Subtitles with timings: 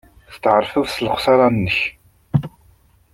[0.27, 1.77] Testeɛṛfeḍ s lexṣara-nnek.